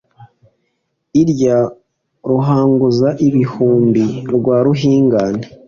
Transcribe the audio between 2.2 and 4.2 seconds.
ruhanguza-bihumbi